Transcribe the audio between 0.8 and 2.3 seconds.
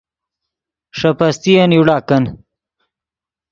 ݰے پستین یوڑا کن